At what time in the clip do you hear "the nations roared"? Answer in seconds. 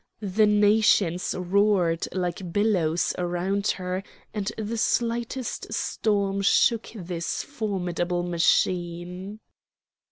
0.19-2.07